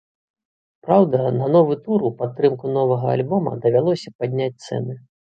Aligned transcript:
Праўда, 0.85 1.17
на 1.41 1.49
новы 1.55 1.75
тур 1.87 2.05
у 2.09 2.09
падтрымку 2.21 2.71
новага 2.77 3.11
альбома 3.17 3.53
давялося 3.67 4.13
падняць 4.23 4.63
цэны. 4.69 4.97